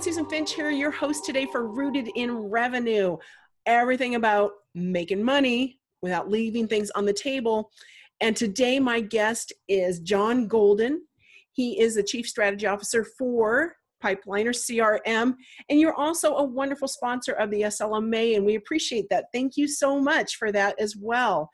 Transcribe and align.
everyone. 0.00 0.14
Susan 0.14 0.30
Finch 0.30 0.54
here, 0.54 0.70
your 0.70 0.90
host 0.90 1.26
today 1.26 1.46
for 1.46 1.66
Rooted 1.66 2.08
in 2.14 2.30
Revenue. 2.32 3.18
Everything 3.66 4.14
about 4.14 4.52
making 4.74 5.22
money 5.22 5.78
without 6.00 6.30
leaving 6.30 6.66
things 6.66 6.90
on 6.92 7.04
the 7.04 7.12
table. 7.12 7.70
And 8.20 8.34
today, 8.34 8.80
my 8.80 9.00
guest 9.00 9.52
is 9.68 10.00
John 10.00 10.46
Golden. 10.46 11.02
He 11.52 11.78
is 11.80 11.96
the 11.96 12.02
Chief 12.02 12.26
Strategy 12.26 12.66
Officer 12.66 13.04
for 13.18 13.74
Pipeliner 14.02 14.54
CRM. 14.54 15.34
And 15.68 15.78
you're 15.78 15.94
also 15.94 16.36
a 16.36 16.44
wonderful 16.44 16.88
sponsor 16.88 17.32
of 17.32 17.50
the 17.50 17.62
SLMA, 17.62 18.36
and 18.36 18.46
we 18.46 18.54
appreciate 18.54 19.06
that. 19.10 19.26
Thank 19.34 19.56
you 19.56 19.68
so 19.68 20.00
much 20.00 20.36
for 20.36 20.50
that 20.52 20.80
as 20.80 20.96
well. 20.96 21.50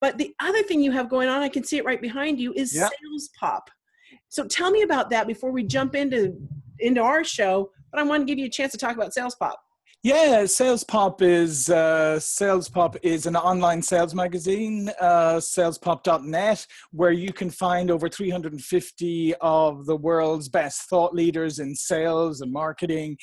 But 0.00 0.16
the 0.16 0.34
other 0.40 0.62
thing 0.62 0.82
you 0.82 0.92
have 0.92 1.10
going 1.10 1.28
on, 1.28 1.42
I 1.42 1.48
can 1.48 1.64
see 1.64 1.76
it 1.76 1.84
right 1.84 2.00
behind 2.00 2.40
you, 2.40 2.54
is 2.54 2.74
yep. 2.74 2.90
Sales 2.90 3.30
Pop. 3.38 3.68
So 4.28 4.46
tell 4.46 4.70
me 4.70 4.82
about 4.82 5.10
that 5.10 5.26
before 5.26 5.50
we 5.50 5.62
jump 5.62 5.94
into 5.94 6.36
into 6.80 7.02
our 7.02 7.24
show, 7.24 7.70
but 7.90 8.00
I 8.00 8.02
want 8.04 8.22
to 8.22 8.24
give 8.26 8.38
you 8.38 8.46
a 8.46 8.50
chance 8.50 8.72
to 8.72 8.78
talk 8.78 8.96
about 8.96 9.14
Sales 9.14 9.34
Pop. 9.34 9.60
Yeah, 10.02 10.46
Sales 10.46 10.84
Pop 10.84 11.20
is 11.20 11.68
uh, 11.68 12.20
Sales 12.20 12.68
Pop 12.68 12.96
is 13.02 13.26
an 13.26 13.34
online 13.34 13.82
sales 13.82 14.14
magazine, 14.14 14.88
uh, 15.00 15.40
salespop.net, 15.40 16.64
where 16.92 17.10
you 17.10 17.32
can 17.32 17.50
find 17.50 17.90
over 17.90 18.08
350 18.08 19.34
of 19.40 19.84
the 19.86 19.96
world's 19.96 20.48
best 20.48 20.88
thought 20.88 21.12
leaders 21.12 21.58
in 21.58 21.74
sales 21.74 22.40
and 22.40 22.52
marketing, 22.52 23.16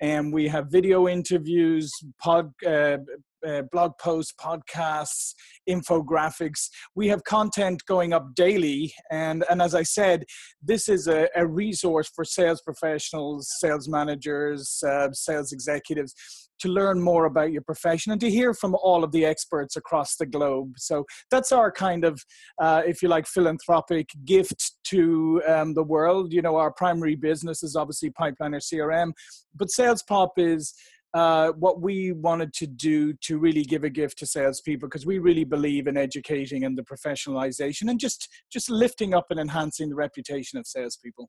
and 0.00 0.32
we 0.32 0.48
have 0.48 0.68
video 0.70 1.08
interviews, 1.08 1.92
pod, 2.18 2.50
uh, 2.66 2.96
uh, 3.46 3.62
blog 3.72 3.92
posts, 3.98 4.32
podcasts, 4.40 5.34
infographics. 5.68 6.68
We 6.94 7.08
have 7.08 7.24
content 7.24 7.84
going 7.86 8.12
up 8.12 8.34
daily. 8.34 8.92
And, 9.10 9.44
and 9.50 9.62
as 9.62 9.74
I 9.74 9.82
said, 9.82 10.24
this 10.62 10.88
is 10.88 11.06
a, 11.06 11.28
a 11.34 11.46
resource 11.46 12.10
for 12.14 12.24
sales 12.24 12.60
professionals, 12.60 13.48
sales 13.58 13.88
managers, 13.88 14.82
uh, 14.86 15.12
sales 15.12 15.52
executives 15.52 16.14
to 16.60 16.68
learn 16.68 17.00
more 17.00 17.24
about 17.24 17.52
your 17.52 17.62
profession 17.62 18.12
and 18.12 18.20
to 18.20 18.30
hear 18.30 18.54
from 18.54 18.74
all 18.82 19.02
of 19.02 19.12
the 19.12 19.24
experts 19.24 19.76
across 19.76 20.16
the 20.16 20.26
globe. 20.26 20.74
So 20.76 21.04
that's 21.30 21.52
our 21.52 21.72
kind 21.72 22.04
of, 22.04 22.22
uh, 22.58 22.82
if 22.86 23.02
you 23.02 23.08
like, 23.08 23.26
philanthropic 23.26 24.10
gift 24.24 24.72
to 24.84 25.42
um, 25.48 25.74
the 25.74 25.82
world. 25.82 26.32
You 26.32 26.42
know, 26.42 26.56
our 26.56 26.70
primary 26.70 27.16
business 27.16 27.62
is 27.62 27.76
obviously 27.76 28.10
Pipeliner 28.10 28.60
CRM, 28.60 29.12
but 29.56 29.70
Sales 29.70 30.02
Pop 30.02 30.32
is 30.36 30.74
uh, 31.14 31.50
what 31.52 31.80
we 31.80 32.12
wanted 32.12 32.52
to 32.54 32.66
do 32.66 33.12
to 33.14 33.38
really 33.38 33.64
give 33.64 33.84
a 33.84 33.90
gift 33.90 34.18
to 34.18 34.26
salespeople 34.26 34.88
because 34.88 35.06
we 35.06 35.18
really 35.18 35.44
believe 35.44 35.86
in 35.86 35.96
educating 35.96 36.64
and 36.64 36.78
the 36.78 36.82
professionalization 36.82 37.90
and 37.90 37.98
just 37.98 38.28
just 38.52 38.70
lifting 38.70 39.12
up 39.12 39.26
and 39.30 39.40
enhancing 39.40 39.88
the 39.88 39.94
reputation 39.94 40.58
of 40.58 40.66
salespeople. 40.66 41.28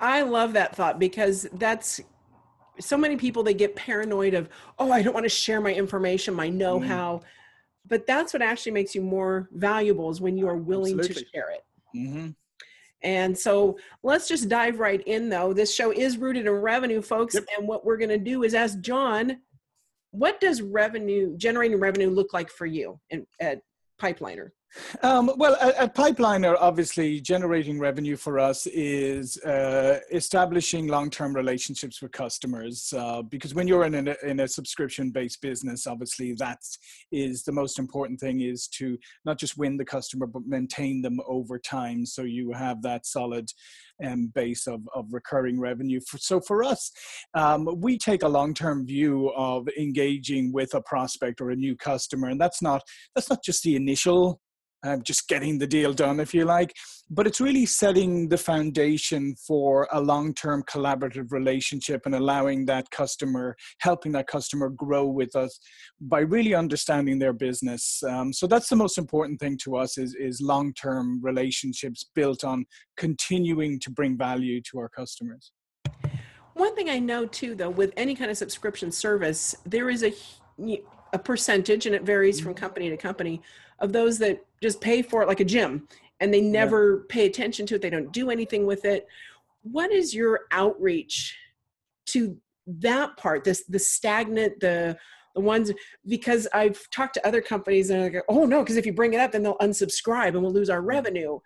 I 0.00 0.22
love 0.22 0.52
that 0.54 0.74
thought 0.74 0.98
because 0.98 1.46
that's 1.54 2.00
so 2.80 2.96
many 2.96 3.16
people 3.16 3.42
they 3.42 3.54
get 3.54 3.76
paranoid 3.76 4.34
of 4.34 4.48
oh 4.78 4.90
I 4.90 5.00
don't 5.02 5.14
want 5.14 5.24
to 5.24 5.30
share 5.30 5.60
my 5.60 5.72
information, 5.72 6.34
my 6.34 6.48
know-how, 6.48 7.18
mm. 7.18 7.22
but 7.86 8.06
that's 8.06 8.32
what 8.32 8.42
actually 8.42 8.72
makes 8.72 8.94
you 8.94 9.00
more 9.00 9.48
valuable 9.52 10.10
is 10.10 10.20
when 10.20 10.36
you 10.36 10.48
are 10.48 10.56
willing 10.56 10.98
Absolutely. 10.98 11.22
to 11.22 11.30
share 11.32 11.50
it. 11.50 11.64
Mm-hmm. 11.96 12.28
And 13.02 13.36
so 13.36 13.78
let's 14.02 14.28
just 14.28 14.48
dive 14.48 14.80
right 14.80 15.02
in 15.06 15.28
though. 15.28 15.52
This 15.52 15.74
show 15.74 15.92
is 15.92 16.18
rooted 16.18 16.46
in 16.46 16.52
revenue, 16.52 17.02
folks. 17.02 17.34
Yep. 17.34 17.44
And 17.56 17.68
what 17.68 17.84
we're 17.84 17.98
going 17.98 18.08
to 18.10 18.18
do 18.18 18.42
is 18.42 18.54
ask 18.54 18.80
John, 18.80 19.38
what 20.10 20.40
does 20.40 20.62
revenue, 20.62 21.36
generating 21.36 21.78
revenue 21.78 22.10
look 22.10 22.32
like 22.32 22.50
for 22.50 22.66
you 22.66 22.98
in, 23.10 23.26
at 23.40 23.60
Pipeliner? 24.00 24.50
Um, 25.02 25.30
well, 25.36 25.56
a, 25.60 25.84
a, 25.84 25.88
pipeliner, 25.88 26.56
obviously, 26.58 27.20
generating 27.20 27.78
revenue 27.78 28.16
for 28.16 28.38
us 28.38 28.66
is 28.66 29.36
uh, 29.38 30.00
establishing 30.12 30.86
long-term 30.88 31.34
relationships 31.34 32.02
with 32.02 32.12
customers. 32.12 32.92
Uh, 32.96 33.22
because 33.22 33.54
when 33.54 33.66
you're 33.66 33.84
in 33.84 34.08
a, 34.08 34.16
in 34.22 34.40
a 34.40 34.48
subscription-based 34.48 35.40
business, 35.40 35.86
obviously, 35.86 36.34
that 36.38 36.58
is 37.12 37.42
the 37.44 37.52
most 37.52 37.78
important 37.78 38.20
thing: 38.20 38.40
is 38.40 38.68
to 38.68 38.98
not 39.24 39.38
just 39.38 39.56
win 39.56 39.76
the 39.76 39.84
customer, 39.84 40.26
but 40.26 40.42
maintain 40.46 41.02
them 41.02 41.18
over 41.26 41.58
time, 41.58 42.04
so 42.06 42.22
you 42.22 42.52
have 42.52 42.82
that 42.82 43.06
solid 43.06 43.50
um, 44.04 44.30
base 44.34 44.66
of, 44.66 44.80
of 44.94 45.06
recurring 45.10 45.58
revenue. 45.58 46.00
For, 46.08 46.18
so 46.18 46.40
for 46.40 46.62
us, 46.62 46.90
um, 47.34 47.68
we 47.76 47.98
take 47.98 48.22
a 48.22 48.28
long-term 48.28 48.86
view 48.86 49.32
of 49.36 49.68
engaging 49.78 50.52
with 50.52 50.74
a 50.74 50.82
prospect 50.82 51.40
or 51.40 51.50
a 51.50 51.56
new 51.56 51.76
customer, 51.76 52.28
and 52.28 52.40
that's 52.40 52.62
not 52.62 52.82
that's 53.14 53.30
not 53.30 53.42
just 53.42 53.62
the 53.62 53.76
initial 53.76 54.40
um, 54.84 55.02
just 55.02 55.28
getting 55.28 55.58
the 55.58 55.66
deal 55.66 55.92
done, 55.92 56.20
if 56.20 56.34
you 56.34 56.44
like. 56.44 56.74
But 57.08 57.26
it's 57.26 57.40
really 57.40 57.66
setting 57.66 58.28
the 58.28 58.36
foundation 58.36 59.36
for 59.46 59.88
a 59.92 60.00
long 60.00 60.34
term 60.34 60.62
collaborative 60.64 61.30
relationship 61.30 62.02
and 62.04 62.14
allowing 62.14 62.66
that 62.66 62.90
customer, 62.90 63.56
helping 63.80 64.12
that 64.12 64.26
customer 64.26 64.68
grow 64.68 65.06
with 65.06 65.36
us 65.36 65.58
by 66.00 66.20
really 66.20 66.54
understanding 66.54 67.18
their 67.18 67.32
business. 67.32 68.02
Um, 68.02 68.32
so 68.32 68.46
that's 68.46 68.68
the 68.68 68.76
most 68.76 68.98
important 68.98 69.40
thing 69.40 69.56
to 69.64 69.76
us 69.76 69.98
is, 69.98 70.14
is 70.14 70.40
long 70.40 70.72
term 70.74 71.20
relationships 71.22 72.04
built 72.14 72.44
on 72.44 72.66
continuing 72.96 73.78
to 73.80 73.90
bring 73.90 74.16
value 74.16 74.60
to 74.70 74.78
our 74.78 74.88
customers. 74.88 75.52
One 76.54 76.74
thing 76.74 76.88
I 76.88 76.98
know 76.98 77.26
too, 77.26 77.54
though, 77.54 77.68
with 77.70 77.92
any 77.96 78.14
kind 78.14 78.30
of 78.30 78.38
subscription 78.38 78.90
service, 78.90 79.54
there 79.66 79.90
is 79.90 80.02
a 80.02 80.14
a 81.12 81.18
percentage, 81.18 81.86
and 81.86 81.94
it 81.94 82.02
varies 82.02 82.40
from 82.40 82.52
mm-hmm. 82.52 82.60
company 82.60 82.90
to 82.90 82.96
company, 82.96 83.42
of 83.78 83.92
those 83.92 84.18
that 84.18 84.44
just 84.62 84.80
pay 84.80 85.02
for 85.02 85.22
it 85.22 85.28
like 85.28 85.40
a 85.40 85.44
gym 85.44 85.86
and 86.20 86.32
they 86.32 86.40
never 86.40 86.96
yeah. 86.96 87.02
pay 87.08 87.26
attention 87.26 87.66
to 87.66 87.74
it. 87.74 87.82
They 87.82 87.90
don't 87.90 88.12
do 88.12 88.30
anything 88.30 88.66
with 88.66 88.84
it. 88.84 89.06
What 89.62 89.92
is 89.92 90.14
your 90.14 90.42
outreach 90.50 91.36
to 92.06 92.36
that 92.66 93.16
part? 93.16 93.44
This 93.44 93.64
the 93.64 93.78
stagnant, 93.78 94.60
the 94.60 94.96
the 95.34 95.40
ones 95.42 95.70
because 96.06 96.48
I've 96.54 96.88
talked 96.90 97.14
to 97.14 97.26
other 97.26 97.42
companies 97.42 97.90
and 97.90 98.02
I 98.02 98.08
go, 98.08 98.22
oh 98.28 98.46
no, 98.46 98.62
because 98.62 98.76
if 98.76 98.86
you 98.86 98.94
bring 98.94 99.12
it 99.12 99.20
up, 99.20 99.32
then 99.32 99.42
they'll 99.42 99.58
unsubscribe 99.58 100.28
and 100.28 100.42
we'll 100.42 100.52
lose 100.52 100.70
our 100.70 100.80
revenue. 100.80 101.38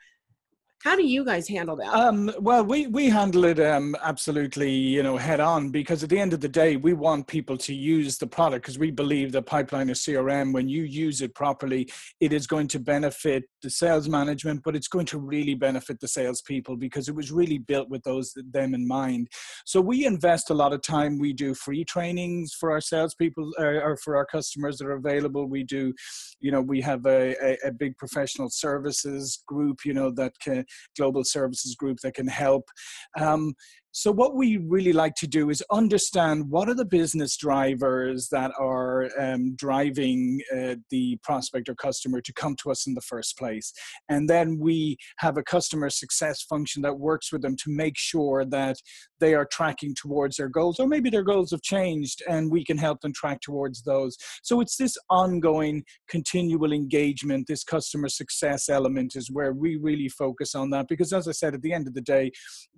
How 0.82 0.96
do 0.96 1.06
you 1.06 1.24
guys 1.24 1.46
handle 1.46 1.76
that? 1.76 1.94
Um, 1.94 2.32
well, 2.38 2.64
we 2.64 2.86
we 2.86 3.08
handle 3.08 3.44
it 3.44 3.60
um, 3.60 3.94
absolutely, 4.02 4.70
you 4.70 5.02
know, 5.02 5.16
head 5.16 5.41
on 5.41 5.70
because 5.70 6.02
at 6.02 6.10
the 6.10 6.18
end 6.18 6.32
of 6.32 6.41
the 6.41 6.48
day, 6.48 6.76
we 6.76 6.92
want 6.92 7.26
people 7.26 7.56
to 7.58 7.74
use 7.74 8.16
the 8.18 8.26
product 8.26 8.64
because 8.64 8.78
we 8.78 8.90
believe 8.90 9.32
the 9.32 9.42
pipeline 9.42 9.70
Pipeliner 9.70 9.90
CRM, 9.90 10.52
when 10.52 10.69
you 10.69 10.82
use 10.82 11.20
it 11.20 11.34
properly, 11.34 11.90
it 12.20 12.32
is 12.32 12.46
going 12.46 12.69
to 12.69 12.78
benefit 12.78 13.44
the 13.62 13.70
sales 13.70 14.08
management, 14.08 14.62
but 14.64 14.74
it's 14.74 14.88
going 14.88 15.06
to 15.06 15.19
really 15.19 15.54
benefit 15.54 16.00
the 16.00 16.08
salespeople 16.08 16.76
because 16.76 17.08
it 17.08 17.14
was 17.14 17.30
really 17.30 17.58
built 17.58 17.88
with 17.88 18.02
those 18.04 18.32
them 18.52 18.74
in 18.74 18.86
mind. 18.86 19.28
So 19.66 19.80
we 19.80 20.06
invest 20.06 20.50
a 20.50 20.54
lot 20.54 20.72
of 20.72 20.82
time. 20.82 21.19
We 21.19 21.32
do 21.32 21.54
free 21.54 21.84
trainings 21.84 22.54
for 22.54 22.70
our 22.70 22.80
salespeople 22.80 23.52
uh, 23.58 23.64
or 23.64 23.96
for 23.98 24.16
our 24.16 24.26
customers 24.26 24.78
that 24.78 24.86
are 24.86 24.92
available. 24.92 25.46
We 25.46 25.62
do, 25.62 25.92
you 26.40 26.50
know, 26.50 26.60
we 26.60 26.80
have 26.80 27.06
a, 27.06 27.36
a, 27.42 27.69
a 27.69 27.72
big 27.72 27.96
professional 27.96 28.48
services 28.50 29.42
group, 29.46 29.84
you 29.84 29.94
know, 29.94 30.10
that 30.12 30.32
can 30.40 30.64
global 30.97 31.25
services 31.25 31.75
group 31.75 31.98
that 32.03 32.14
can 32.14 32.26
help. 32.26 32.69
Um, 33.19 33.54
so 33.92 34.12
what 34.12 34.34
we 34.34 34.56
really 34.56 34.92
like 34.92 35.14
to 35.16 35.26
do 35.26 35.50
is 35.50 35.62
understand 35.70 36.48
what 36.48 36.68
are 36.68 36.74
the 36.74 36.84
business 36.84 37.36
drivers 37.36 38.28
that 38.30 38.52
are 38.58 39.10
um, 39.18 39.54
driving 39.56 40.40
uh, 40.56 40.76
the 40.90 41.18
prospect 41.22 41.68
or 41.68 41.74
customer 41.74 42.20
to 42.20 42.32
come 42.32 42.56
to 42.56 42.70
us 42.70 42.86
in 42.86 42.94
the 42.94 43.00
first 43.00 43.36
place. 43.36 43.72
And 44.08 44.28
then 44.28 44.58
we 44.58 44.96
have 45.18 45.36
a 45.36 45.42
customer 45.42 45.90
success 45.90 46.42
function 46.42 46.82
that 46.82 46.98
works 46.98 47.32
with 47.32 47.42
them 47.42 47.56
to 47.56 47.70
make 47.70 47.96
sure 47.96 48.44
that 48.44 48.76
they 49.18 49.34
are 49.34 49.46
tracking 49.50 49.94
towards 49.94 50.36
their 50.36 50.48
goals 50.48 50.80
or 50.80 50.86
maybe 50.86 51.10
their 51.10 51.22
goals 51.22 51.50
have 51.50 51.62
changed 51.62 52.22
and 52.28 52.50
we 52.50 52.64
can 52.64 52.78
help 52.78 53.00
them 53.00 53.12
track 53.12 53.40
towards 53.40 53.82
those. 53.82 54.16
So 54.42 54.60
it's 54.60 54.76
this 54.76 54.96
ongoing 55.08 55.84
continual 56.08 56.72
engagement 56.72 57.46
this 57.46 57.64
customer 57.64 58.08
success 58.08 58.69
element 58.69 59.16
is 59.16 59.31
where 59.31 59.52
we 59.52 59.76
really 59.76 60.08
focus 60.08 60.54
on 60.54 60.70
that 60.70 60.86
because 60.88 61.12
as 61.12 61.28
i 61.28 61.32
said 61.32 61.54
at 61.54 61.62
the 61.62 61.72
end 61.72 61.86
of 61.86 61.94
the 61.94 62.00
day 62.00 62.31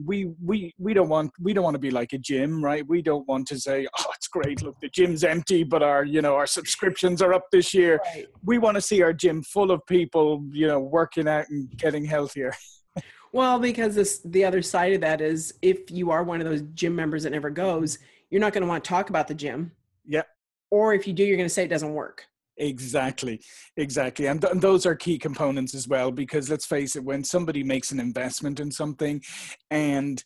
we 0.04 0.30
we 0.44 0.72
we 0.78 0.94
don't 0.94 1.01
don't 1.02 1.10
want 1.10 1.32
we 1.40 1.52
don't 1.52 1.64
want 1.64 1.74
to 1.74 1.80
be 1.80 1.90
like 1.90 2.12
a 2.12 2.18
gym, 2.18 2.64
right? 2.64 2.86
We 2.86 3.02
don't 3.02 3.26
want 3.26 3.48
to 3.48 3.58
say, 3.58 3.86
"Oh, 3.98 4.06
it's 4.14 4.28
great. 4.28 4.62
Look, 4.62 4.80
the 4.80 4.88
gym's 4.88 5.24
empty, 5.24 5.64
but 5.64 5.82
our 5.82 6.04
you 6.04 6.22
know 6.22 6.34
our 6.36 6.46
subscriptions 6.46 7.20
are 7.20 7.34
up 7.34 7.46
this 7.50 7.74
year." 7.74 8.00
Right. 8.14 8.26
We 8.44 8.58
want 8.58 8.76
to 8.76 8.80
see 8.80 9.02
our 9.02 9.12
gym 9.12 9.42
full 9.42 9.70
of 9.70 9.84
people, 9.86 10.44
you 10.52 10.66
know, 10.66 10.80
working 10.80 11.28
out 11.28 11.46
and 11.50 11.68
getting 11.76 12.04
healthier. 12.04 12.54
well, 13.32 13.58
because 13.58 13.94
this 13.94 14.20
the 14.24 14.44
other 14.44 14.62
side 14.62 14.92
of 14.92 15.00
that 15.00 15.20
is 15.20 15.54
if 15.62 15.90
you 15.90 16.10
are 16.10 16.22
one 16.22 16.40
of 16.40 16.46
those 16.46 16.62
gym 16.74 16.94
members 16.94 17.24
that 17.24 17.30
never 17.30 17.50
goes, 17.50 17.98
you're 18.30 18.40
not 18.40 18.52
going 18.52 18.62
to 18.62 18.68
want 18.68 18.84
to 18.84 18.88
talk 18.88 19.10
about 19.10 19.26
the 19.28 19.34
gym. 19.34 19.72
Yeah. 20.06 20.22
Or 20.70 20.94
if 20.94 21.06
you 21.06 21.12
do, 21.12 21.24
you're 21.24 21.36
going 21.36 21.48
to 21.48 21.54
say 21.54 21.64
it 21.64 21.68
doesn't 21.68 21.92
work. 21.92 22.26
Exactly, 22.58 23.40
exactly. 23.76 24.26
And, 24.26 24.40
th- 24.40 24.52
and, 24.52 24.60
those 24.60 24.84
are 24.84 24.94
key 24.94 25.18
components 25.18 25.74
as 25.74 25.88
well, 25.88 26.10
because 26.10 26.50
let's 26.50 26.66
face 26.66 26.96
it, 26.96 27.04
when 27.04 27.24
somebody 27.24 27.64
makes 27.64 27.92
an 27.92 27.98
investment 27.98 28.60
in 28.60 28.70
something 28.70 29.22
and 29.70 30.22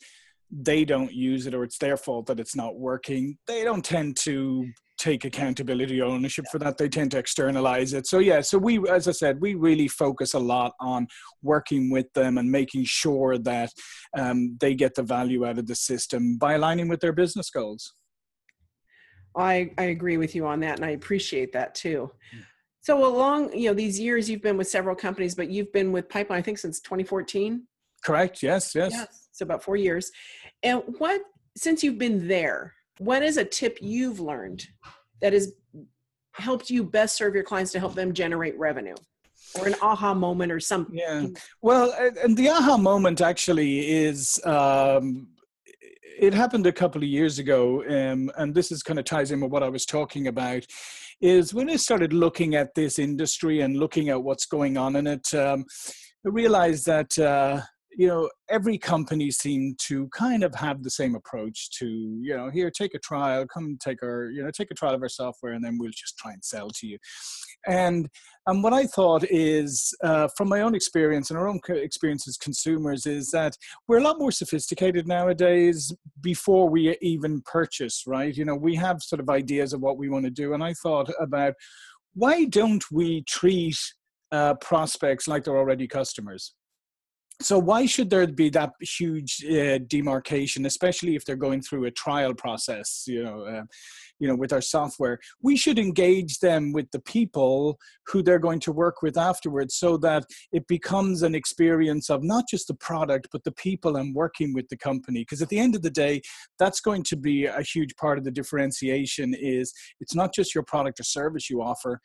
they 0.49 0.85
don't 0.85 1.13
use 1.13 1.45
it 1.45 1.53
or 1.53 1.63
it's 1.63 1.77
their 1.77 1.97
fault 1.97 2.25
that 2.25 2.39
it's 2.39 2.55
not 2.55 2.77
working 2.77 3.37
they 3.47 3.63
don't 3.63 3.83
tend 3.83 4.15
to 4.15 4.65
take 4.97 5.25
accountability 5.25 6.01
or 6.01 6.05
ownership 6.05 6.45
for 6.51 6.59
that. 6.59 6.77
They 6.77 6.89
tend 6.89 7.11
to 7.11 7.19
externalize 7.19 7.93
it. 7.93 8.07
So 8.07 8.19
yeah 8.19 8.41
so 8.41 8.57
we 8.57 8.81
as 8.89 9.07
i 9.07 9.11
said 9.11 9.39
we 9.39 9.53
really 9.53 9.87
focus 9.87 10.33
a 10.33 10.39
lot 10.39 10.73
on 10.79 11.07
working 11.41 11.89
with 11.91 12.11
them 12.13 12.37
and 12.37 12.51
making 12.51 12.85
sure 12.85 13.37
that 13.37 13.71
um, 14.17 14.57
they 14.59 14.73
get 14.73 14.95
the 14.95 15.03
value 15.03 15.45
out 15.45 15.57
of 15.57 15.67
the 15.67 15.75
system 15.75 16.37
by 16.37 16.53
aligning 16.53 16.87
with 16.87 16.99
their 16.99 17.13
business 17.13 17.49
goals. 17.49 17.93
I 19.35 19.71
i 19.77 19.85
agree 19.85 20.17
with 20.17 20.33
you 20.35 20.47
on 20.47 20.59
that 20.61 20.77
and 20.77 20.85
i 20.85 20.91
appreciate 20.91 21.53
that 21.53 21.75
too. 21.75 22.09
Mm. 22.35 22.43
so 22.81 23.05
along 23.05 23.53
you 23.53 23.69
know 23.69 23.75
these 23.75 23.99
years 23.99 24.27
you've 24.27 24.41
been 24.41 24.57
with 24.57 24.67
several 24.67 24.95
companies 24.95 25.35
but 25.35 25.51
you've 25.51 25.71
been 25.71 25.91
with 25.91 26.09
pipeline 26.09 26.39
i 26.39 26.41
think 26.41 26.57
since 26.57 26.79
2014 26.79 27.67
correct. 28.03 28.41
Yes 28.41 28.73
yes, 28.73 28.91
yes. 28.93 29.26
So 29.37 29.43
about 29.43 29.63
four 29.63 29.75
years. 29.75 30.11
And 30.63 30.81
what 30.97 31.21
since 31.55 31.83
you've 31.83 31.97
been 31.97 32.27
there 32.27 32.73
what 32.99 33.21
is 33.21 33.37
a 33.37 33.45
tip 33.45 33.77
you've 33.81 34.19
learned 34.19 34.67
that 35.21 35.33
has 35.33 35.53
helped 36.33 36.69
you 36.69 36.83
best 36.83 37.15
serve 37.15 37.35
your 37.35 37.43
clients 37.43 37.71
to 37.71 37.79
help 37.79 37.95
them 37.95 38.13
generate 38.13 38.57
revenue? 38.57 38.95
Or 39.57 39.67
an 39.67 39.75
aha 39.81 40.13
moment 40.13 40.51
or 40.51 40.59
something 40.59 40.97
yeah. 40.97 41.27
Well 41.61 41.93
and 42.21 42.35
the 42.35 42.49
aha 42.49 42.75
moment 42.75 43.21
actually 43.21 43.89
is 43.89 44.41
um, 44.45 45.29
it 46.19 46.33
happened 46.33 46.67
a 46.67 46.71
couple 46.71 47.01
of 47.01 47.07
years 47.07 47.39
ago 47.39 47.83
um, 47.87 48.29
and 48.37 48.53
this 48.53 48.71
is 48.71 48.83
kind 48.83 48.99
of 48.99 49.05
ties 49.05 49.31
in 49.31 49.39
with 49.39 49.51
what 49.51 49.63
i 49.63 49.69
was 49.69 49.85
talking 49.85 50.27
about 50.27 50.65
is 51.21 51.53
when 51.53 51.69
i 51.69 51.75
started 51.75 52.11
looking 52.11 52.55
at 52.55 52.73
this 52.75 52.99
industry 52.99 53.61
and 53.61 53.77
looking 53.77 54.09
at 54.09 54.21
what's 54.21 54.45
going 54.45 54.77
on 54.77 54.95
in 54.95 55.07
it 55.07 55.33
um, 55.33 55.63
i 56.25 56.29
realized 56.29 56.85
that 56.85 57.17
uh, 57.19 57.61
you 57.97 58.07
know 58.07 58.29
every 58.47 58.77
company 58.77 59.31
seemed 59.31 59.77
to 59.79 60.07
kind 60.09 60.43
of 60.43 60.53
have 60.53 60.83
the 60.83 60.89
same 60.89 61.15
approach 61.15 61.71
to 61.71 61.87
you 62.21 62.37
know 62.37 62.47
here 62.49 62.69
take 62.69 62.93
a 62.93 62.99
trial 62.99 63.45
come 63.47 63.75
take 63.81 64.03
our 64.03 64.29
you 64.29 64.43
know 64.43 64.51
take 64.51 64.69
a 64.69 64.75
trial 64.75 64.93
of 64.93 65.01
our 65.01 65.09
software 65.09 65.53
and 65.53 65.65
then 65.65 65.77
we'll 65.79 65.89
just 65.89 66.15
try 66.17 66.31
and 66.31 66.45
sell 66.45 66.69
to 66.69 66.87
you. 66.87 66.97
And 67.67 68.07
and 68.45 68.63
what 68.63 68.71
i 68.71 68.85
thought 68.85 69.25
is 69.29 69.93
uh, 70.03 70.27
from 70.37 70.47
my 70.47 70.61
own 70.61 70.75
experience 70.75 71.31
and 71.31 71.39
our 71.39 71.47
own 71.47 71.59
experience 71.69 72.27
as 72.27 72.37
consumers 72.37 73.07
is 73.07 73.31
that 73.31 73.57
we're 73.87 73.97
a 73.97 74.03
lot 74.03 74.19
more 74.19 74.31
sophisticated 74.31 75.07
nowadays 75.07 75.91
before 76.21 76.69
we 76.69 76.95
even 77.01 77.41
purchase 77.41 78.03
right? 78.05 78.37
You 78.37 78.45
know 78.45 78.55
we 78.55 78.75
have 78.75 79.01
sort 79.01 79.19
of 79.19 79.29
ideas 79.29 79.73
of 79.73 79.81
what 79.81 79.97
we 79.97 80.07
want 80.07 80.25
to 80.25 80.31
do 80.31 80.53
and 80.53 80.63
i 80.63 80.73
thought 80.73 81.09
about 81.19 81.55
why 82.13 82.45
don't 82.45 82.83
we 82.91 83.23
treat 83.23 83.77
uh, 84.31 84.53
prospects 84.55 85.27
like 85.27 85.43
they're 85.43 85.57
already 85.57 85.87
customers 85.87 86.53
so 87.41 87.59
why 87.59 87.85
should 87.85 88.09
there 88.09 88.25
be 88.27 88.49
that 88.49 88.71
huge 88.81 89.45
uh, 89.45 89.77
demarcation 89.87 90.65
especially 90.65 91.15
if 91.15 91.23
they're 91.23 91.35
going 91.35 91.61
through 91.61 91.85
a 91.85 91.91
trial 91.91 92.33
process 92.33 93.03
you 93.07 93.23
know 93.23 93.41
uh, 93.43 93.63
you 94.19 94.27
know 94.27 94.35
with 94.35 94.53
our 94.53 94.61
software? 94.61 95.19
We 95.41 95.57
should 95.57 95.79
engage 95.79 96.39
them 96.39 96.71
with 96.71 96.89
the 96.91 96.99
people 96.99 97.79
who 98.07 98.23
they're 98.23 98.39
going 98.39 98.59
to 98.61 98.71
work 98.71 99.01
with 99.01 99.17
afterwards 99.17 99.75
so 99.75 99.97
that 99.97 100.25
it 100.51 100.67
becomes 100.67 101.23
an 101.23 101.35
experience 101.35 102.09
of 102.09 102.23
not 102.23 102.45
just 102.49 102.67
the 102.67 102.73
product 102.75 103.27
but 103.31 103.43
the 103.43 103.51
people 103.51 103.97
and 103.97 104.15
working 104.15 104.53
with 104.53 104.67
the 104.69 104.77
company. 104.77 105.21
Because 105.21 105.41
at 105.41 105.49
the 105.49 105.59
end 105.59 105.75
of 105.75 105.81
the 105.81 105.89
day 105.89 106.21
that's 106.59 106.79
going 106.79 107.03
to 107.03 107.15
be 107.15 107.45
a 107.45 107.61
huge 107.61 107.95
part 107.95 108.17
of 108.17 108.23
the 108.23 108.31
differentiation 108.31 109.33
is 109.33 109.73
it's 109.99 110.15
not 110.15 110.33
just 110.33 110.55
your 110.55 110.63
product 110.63 110.99
or 110.99 111.03
service 111.03 111.49
you 111.49 111.61
offer 111.61 111.99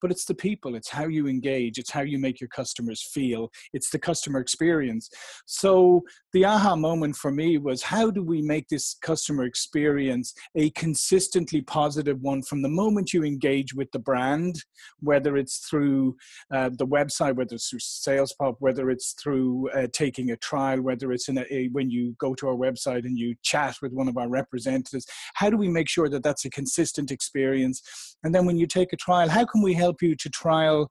but 0.00 0.10
it's 0.10 0.24
the 0.24 0.34
people 0.34 0.74
it's 0.74 0.88
how 0.88 1.06
you 1.06 1.26
engage 1.26 1.78
it's 1.78 1.90
how 1.90 2.02
you 2.02 2.18
make 2.18 2.40
your 2.40 2.48
customers 2.48 3.02
feel 3.12 3.50
it's 3.72 3.90
the 3.90 3.98
customer 3.98 4.40
experience. 4.40 5.10
So 5.46 6.02
the 6.36 6.44
aha 6.44 6.76
moment 6.76 7.16
for 7.16 7.30
me 7.30 7.56
was 7.56 7.82
how 7.82 8.10
do 8.10 8.22
we 8.22 8.42
make 8.42 8.68
this 8.68 8.96
customer 9.00 9.44
experience 9.44 10.34
a 10.54 10.68
consistently 10.72 11.62
positive 11.62 12.20
one 12.20 12.42
from 12.42 12.60
the 12.60 12.68
moment 12.68 13.14
you 13.14 13.24
engage 13.24 13.72
with 13.72 13.90
the 13.92 13.98
brand 13.98 14.54
whether 15.00 15.38
it's 15.38 15.66
through 15.66 16.14
uh, 16.52 16.68
the 16.76 16.86
website 16.86 17.34
whether 17.36 17.54
it's 17.54 17.70
through 17.70 17.78
sales 17.78 18.34
pop 18.38 18.54
whether 18.58 18.90
it's 18.90 19.14
through 19.14 19.70
uh, 19.70 19.86
taking 19.94 20.30
a 20.30 20.36
trial 20.36 20.82
whether 20.82 21.10
it's 21.10 21.30
in 21.30 21.38
a, 21.38 21.46
a, 21.50 21.68
when 21.68 21.88
you 21.88 22.14
go 22.18 22.34
to 22.34 22.48
our 22.48 22.54
website 22.54 23.06
and 23.06 23.18
you 23.18 23.34
chat 23.42 23.74
with 23.80 23.94
one 23.94 24.06
of 24.06 24.18
our 24.18 24.28
representatives 24.28 25.06
how 25.32 25.48
do 25.48 25.56
we 25.56 25.68
make 25.68 25.88
sure 25.88 26.10
that 26.10 26.22
that's 26.22 26.44
a 26.44 26.50
consistent 26.50 27.10
experience? 27.10 27.80
And 28.24 28.34
then 28.34 28.44
when 28.44 28.58
you 28.58 28.66
take 28.66 28.92
a 28.92 28.96
trial 28.96 29.30
how 29.30 29.46
can 29.46 29.62
we 29.62 29.72
help 29.72 30.02
you 30.02 30.14
to 30.14 30.28
trial 30.28 30.90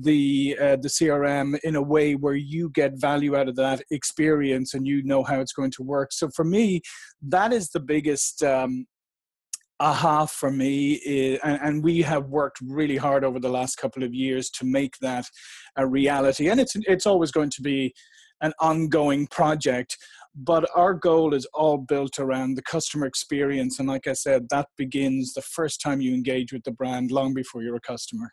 the 0.00 0.56
uh, 0.60 0.76
the 0.76 0.88
CRM 0.88 1.58
in 1.62 1.76
a 1.76 1.82
way 1.82 2.14
where 2.14 2.34
you 2.34 2.70
get 2.70 3.00
value 3.00 3.36
out 3.36 3.48
of 3.48 3.56
that 3.56 3.82
experience 3.90 4.74
and 4.74 4.86
you 4.86 5.02
know 5.04 5.22
how 5.22 5.40
it's 5.40 5.52
going 5.52 5.70
to 5.72 5.82
work. 5.82 6.12
So 6.12 6.28
for 6.34 6.44
me, 6.44 6.80
that 7.22 7.52
is 7.52 7.70
the 7.70 7.80
biggest 7.80 8.42
um, 8.42 8.86
aha 9.80 10.26
for 10.26 10.50
me 10.50 10.94
is, 10.94 11.38
and, 11.44 11.60
and, 11.62 11.84
we 11.84 12.00
have 12.02 12.26
worked 12.26 12.58
really 12.62 12.96
hard 12.96 13.24
over 13.24 13.40
the 13.40 13.48
last 13.48 13.76
couple 13.76 14.04
of 14.04 14.14
years 14.14 14.48
to 14.50 14.64
make 14.64 14.94
that 15.00 15.26
a 15.76 15.86
reality. 15.86 16.48
And 16.48 16.60
it's 16.60 16.74
it's 16.76 17.06
always 17.06 17.30
going 17.30 17.50
to 17.50 17.62
be 17.62 17.94
an 18.40 18.52
ongoing 18.60 19.26
project 19.28 19.96
but 20.34 20.68
our 20.74 20.94
goal 20.94 21.32
is 21.32 21.46
all 21.54 21.78
built 21.78 22.18
around 22.18 22.56
the 22.56 22.62
customer 22.62 23.06
experience. 23.06 23.78
And 23.78 23.88
like 23.88 24.06
i 24.06 24.12
said 24.12 24.48
that 24.50 24.68
begins 24.76 25.32
the 25.32 25.42
first 25.42 25.80
time 25.80 26.00
you 26.00 26.12
engage 26.12 26.52
with 26.52 26.64
the 26.64 26.72
brand 26.72 27.10
long 27.10 27.34
before 27.34 27.62
you're 27.62 27.76
a 27.76 27.80
customer. 27.80 28.32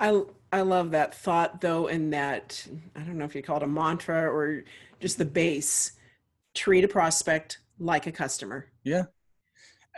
I 0.00 0.22
I 0.54 0.60
love 0.60 0.92
that 0.92 1.16
thought 1.16 1.60
though, 1.60 1.88
and 1.88 2.12
that 2.12 2.64
I 2.94 3.00
don't 3.00 3.18
know 3.18 3.24
if 3.24 3.34
you 3.34 3.42
call 3.42 3.56
it 3.56 3.64
a 3.64 3.66
mantra 3.66 4.32
or 4.32 4.62
just 5.00 5.18
the 5.18 5.24
base. 5.24 5.92
Treat 6.54 6.84
a 6.84 6.88
prospect 6.88 7.58
like 7.80 8.06
a 8.06 8.12
customer. 8.12 8.68
Yeah, 8.84 9.06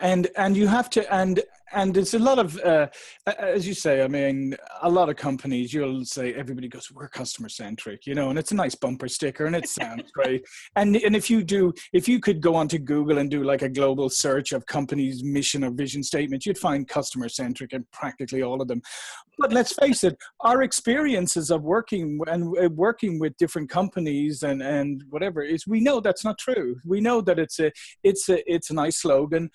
and 0.01 0.29
and 0.35 0.57
you 0.57 0.67
have 0.67 0.89
to 0.91 1.15
and 1.15 1.43
and 1.73 1.97
it's 1.97 2.15
a 2.15 2.19
lot 2.19 2.39
of 2.39 2.59
uh, 2.61 2.87
as 3.39 3.67
you 3.67 3.75
say 3.75 4.03
i 4.03 4.09
mean 4.09 4.55
a 4.83 4.89
lot 4.89 5.09
of 5.09 5.17
companies 5.17 5.73
you'll 5.73 6.05
say 6.05 6.33
everybody 6.35 6.69
goes 6.69 6.91
we're 6.93 7.09
customer 7.09 7.49
centric 7.49 8.07
you 8.07 8.15
know 8.15 8.31
and 8.31 8.39
it's 8.39 8.53
a 8.53 8.55
nice 8.55 8.75
bumper 8.75 9.09
sticker 9.09 9.47
and 9.47 9.57
it 9.57 9.69
sounds 9.69 10.11
great. 10.15 10.45
And 10.77 10.97
and 10.97 11.17
if 11.17 11.31
you 11.31 11.43
do 11.43 11.73
if 11.93 12.09
you 12.09 12.21
could 12.21 12.41
go 12.41 12.55
onto 12.55 12.79
google 12.79 13.19
and 13.19 13.31
do 13.31 13.43
like 13.43 13.63
a 13.63 13.69
global 13.69 14.09
search 14.09 14.53
of 14.53 14.67
companies 14.67 15.25
mission 15.25 15.65
or 15.65 15.71
vision 15.71 16.03
statements 16.03 16.47
you'd 16.47 16.59
find 16.59 16.87
customer 16.89 17.29
centric 17.29 17.73
in 17.73 17.87
practically 17.93 18.43
all 18.43 18.61
of 18.61 18.69
them. 18.69 18.83
But 19.39 19.53
let's 19.53 19.73
face 19.73 20.05
it 20.05 20.17
our 20.41 20.63
experiences 20.63 21.51
of 21.51 21.63
working 21.63 22.21
and 22.27 22.57
uh, 22.59 22.69
working 22.71 23.19
with 23.19 23.37
different 23.37 23.71
companies 23.71 24.43
and 24.43 24.63
and 24.63 25.03
whatever 25.11 25.43
is 25.43 25.67
we 25.67 25.81
know 25.81 26.01
that's 26.01 26.25
not 26.25 26.39
true. 26.39 26.77
We 26.85 27.01
know 27.01 27.21
that 27.23 27.39
it's 27.39 27.59
a 27.61 27.73
it's 28.03 28.29
a 28.29 28.39
it's 28.53 28.71
a 28.71 28.75
nice 28.75 28.99
slogan 28.99 29.51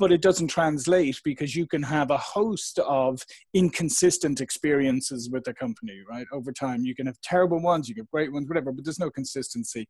but 0.00 0.10
it 0.10 0.22
doesn't 0.22 0.48
translate 0.48 1.20
because 1.24 1.54
you 1.54 1.66
can 1.66 1.82
have 1.82 2.10
a 2.10 2.18
host 2.18 2.78
of 2.80 3.22
inconsistent 3.54 4.40
experiences 4.40 5.30
with 5.30 5.46
a 5.46 5.54
company 5.54 6.00
right? 6.10 6.26
Over 6.32 6.52
time 6.52 6.84
you 6.84 6.94
can 6.94 7.06
have 7.06 7.20
terrible 7.22 7.60
ones 7.60 7.88
you 7.88 7.94
get 7.94 8.10
great 8.10 8.32
ones 8.32 8.48
whatever 8.48 8.72
but 8.72 8.84
there's 8.84 8.98
no 8.98 9.10
consistency. 9.10 9.86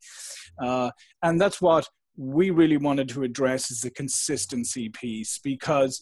Uh, 0.63 0.91
and 1.23 1.41
that's 1.41 1.63
what 1.63 1.89
we 2.17 2.51
really 2.51 2.77
wanted 2.77 3.09
to 3.09 3.23
address 3.23 3.71
is 3.71 3.81
the 3.81 3.91
consistency 3.91 4.91
piece 4.91 5.39
because 5.43 6.01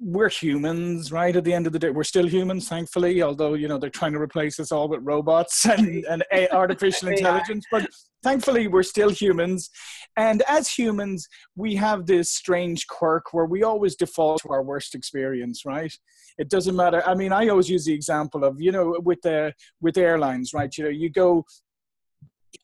we're 0.00 0.28
humans, 0.28 1.12
right? 1.12 1.34
At 1.34 1.44
the 1.44 1.52
end 1.52 1.66
of 1.66 1.72
the 1.72 1.78
day, 1.78 1.90
we're 1.90 2.04
still 2.04 2.26
humans, 2.26 2.68
thankfully. 2.68 3.22
Although 3.22 3.54
you 3.54 3.68
know 3.68 3.78
they're 3.78 3.90
trying 3.90 4.12
to 4.12 4.20
replace 4.20 4.58
us 4.58 4.72
all 4.72 4.88
with 4.88 5.00
robots 5.02 5.64
and, 5.68 6.04
and 6.04 6.24
artificial 6.52 7.08
intelligence, 7.08 7.64
but 7.70 7.88
thankfully 8.22 8.66
we're 8.66 8.82
still 8.82 9.10
humans. 9.10 9.70
And 10.16 10.42
as 10.48 10.68
humans, 10.68 11.28
we 11.56 11.76
have 11.76 12.06
this 12.06 12.30
strange 12.30 12.86
quirk 12.86 13.32
where 13.32 13.46
we 13.46 13.62
always 13.62 13.94
default 13.94 14.42
to 14.42 14.48
our 14.50 14.62
worst 14.62 14.94
experience, 14.94 15.64
right? 15.64 15.92
It 16.38 16.50
doesn't 16.50 16.74
matter. 16.74 17.02
I 17.06 17.14
mean, 17.14 17.32
I 17.32 17.48
always 17.48 17.70
use 17.70 17.84
the 17.84 17.94
example 17.94 18.44
of 18.44 18.60
you 18.60 18.72
know 18.72 18.96
with 19.04 19.20
the 19.22 19.52
with 19.80 19.96
airlines, 19.96 20.52
right? 20.52 20.76
You 20.76 20.84
know, 20.84 20.90
you 20.90 21.08
go 21.08 21.44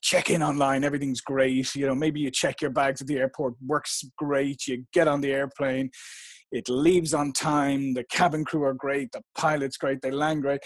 check 0.01 0.29
in 0.29 0.41
online 0.41 0.85
everything's 0.85 1.19
great 1.19 1.75
you 1.75 1.85
know 1.85 1.93
maybe 1.93 2.21
you 2.21 2.31
check 2.31 2.61
your 2.61 2.71
bags 2.71 3.01
at 3.01 3.07
the 3.07 3.17
airport 3.17 3.53
works 3.65 4.05
great 4.17 4.65
you 4.65 4.85
get 4.93 5.05
on 5.05 5.19
the 5.19 5.31
airplane 5.31 5.89
it 6.51 6.69
leaves 6.69 7.13
on 7.13 7.31
time 7.31 7.93
the 7.93 8.03
cabin 8.05 8.43
crew 8.43 8.63
are 8.63 8.73
great 8.73 9.11
the 9.11 9.21
pilot's 9.35 9.77
great 9.77 10.01
they 10.01 10.11
land 10.11 10.41
great 10.41 10.61